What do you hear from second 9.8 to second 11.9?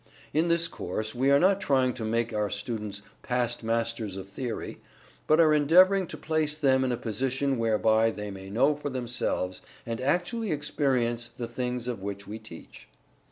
and actually experience the things